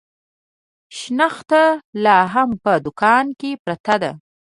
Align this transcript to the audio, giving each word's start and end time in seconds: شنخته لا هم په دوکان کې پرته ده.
شنخته 0.97 1.61
لا 2.03 2.19
هم 2.33 2.49
په 2.63 2.71
دوکان 2.85 3.25
کې 3.39 3.51
پرته 3.63 3.95
ده. 4.01 4.11